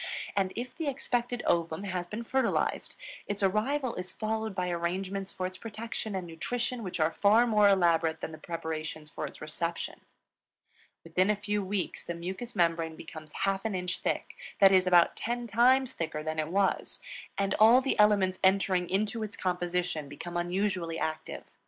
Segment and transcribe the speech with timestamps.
[0.35, 2.95] And if the expected ovum has been fertilized,
[3.27, 7.69] its arrival is followed by arrangements for its protection and nutrition which are far more
[7.69, 10.01] elaborate than the preparations for its reception.
[11.03, 15.15] Within a few weeks the mucous membrane becomes half an inch thick, that is, about
[15.15, 16.99] ten times thicker than it was;
[17.37, 21.43] and all the elements entering into its composition, become unusually active.